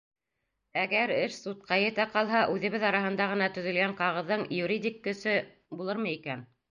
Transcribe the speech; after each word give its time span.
Әгәр 0.83 1.11
эш 1.15 1.35
судҡа 1.41 1.77
етә 1.81 2.05
ҡалһа, 2.15 2.39
үҙебеҙ 2.53 2.85
араһында 2.89 3.27
ғына 3.33 3.49
төҙөлгән 3.57 3.93
ҡағыҙҙың 3.99 4.47
юридик 4.61 4.97
көсө 5.09 5.37
булырмы 5.83 6.15
икән? 6.19 6.43